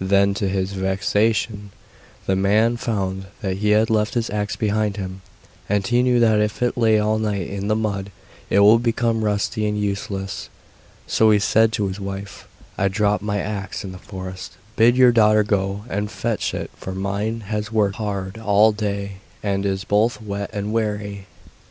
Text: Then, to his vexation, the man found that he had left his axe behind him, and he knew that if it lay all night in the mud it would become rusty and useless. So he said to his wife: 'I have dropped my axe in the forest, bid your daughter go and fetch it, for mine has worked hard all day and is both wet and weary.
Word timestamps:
Then, 0.00 0.32
to 0.40 0.48
his 0.48 0.72
vexation, 0.72 1.68
the 2.24 2.34
man 2.34 2.78
found 2.78 3.26
that 3.42 3.58
he 3.58 3.72
had 3.72 3.90
left 3.90 4.14
his 4.14 4.30
axe 4.30 4.56
behind 4.56 4.96
him, 4.96 5.20
and 5.68 5.86
he 5.86 6.02
knew 6.02 6.18
that 6.18 6.40
if 6.40 6.62
it 6.62 6.78
lay 6.78 6.98
all 6.98 7.18
night 7.18 7.46
in 7.46 7.68
the 7.68 7.76
mud 7.76 8.10
it 8.48 8.60
would 8.60 8.82
become 8.82 9.22
rusty 9.22 9.66
and 9.68 9.78
useless. 9.78 10.48
So 11.06 11.30
he 11.30 11.38
said 11.38 11.72
to 11.72 11.88
his 11.88 12.00
wife: 12.00 12.48
'I 12.78 12.84
have 12.84 12.92
dropped 12.92 13.22
my 13.22 13.36
axe 13.38 13.84
in 13.84 13.92
the 13.92 13.98
forest, 13.98 14.52
bid 14.76 14.96
your 14.96 15.12
daughter 15.12 15.42
go 15.42 15.84
and 15.90 16.10
fetch 16.10 16.54
it, 16.54 16.70
for 16.74 16.92
mine 16.92 17.40
has 17.40 17.70
worked 17.70 17.96
hard 17.96 18.38
all 18.38 18.72
day 18.72 19.16
and 19.42 19.66
is 19.66 19.84
both 19.84 20.22
wet 20.22 20.48
and 20.54 20.72
weary. 20.72 21.26